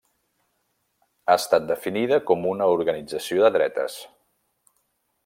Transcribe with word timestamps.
Ha 1.27 1.35
estat 1.41 1.67
definida 1.73 2.19
com 2.31 2.49
una 2.53 2.71
organització 2.79 3.45
de 3.47 3.53
dretes. 3.59 4.03